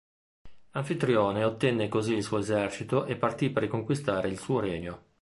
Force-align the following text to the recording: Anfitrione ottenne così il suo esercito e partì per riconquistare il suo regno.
Anfitrione 0.71 1.43
ottenne 1.43 1.87
così 1.87 2.13
il 2.15 2.23
suo 2.23 2.39
esercito 2.39 3.05
e 3.05 3.15
partì 3.17 3.51
per 3.51 3.61
riconquistare 3.61 4.29
il 4.29 4.39
suo 4.39 4.59
regno. 4.59 5.03